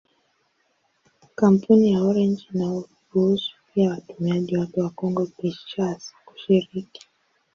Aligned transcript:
Kampuni 1.39 1.85
ya 1.93 2.01
Orange 2.09 2.45
inaruhusu 2.53 3.51
pia 3.73 3.89
watumiaji 3.89 4.57
wake 4.57 4.81
wa 4.81 4.89
Kongo-Kinshasa 4.89 6.13
kushiriki. 6.25 7.01